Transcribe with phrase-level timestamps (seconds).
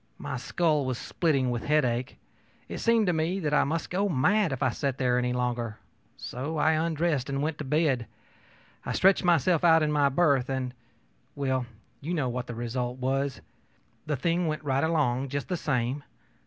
[0.17, 2.17] My skull was splitting with headache.
[2.67, 5.77] It seemed to me that I must go mad if I sat there any longer;
[6.17, 8.07] so I undressed and went to bed.
[8.83, 10.73] I stretched myself out in my berth, and
[11.35, 11.67] well,
[11.99, 13.41] you know what the result was.
[14.07, 16.01] The thing went right along, just the same.